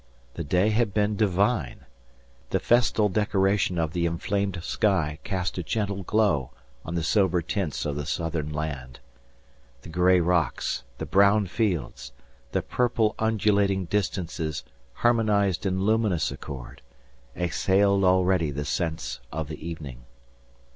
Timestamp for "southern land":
8.07-8.99